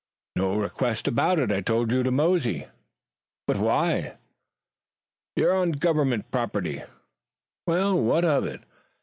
[0.35, 1.51] "No request about it.
[1.51, 2.65] I told you to mosey."
[3.45, 4.17] "But why?"
[5.35, 6.81] "You're on government property."
[7.67, 8.61] "Well, what of it?"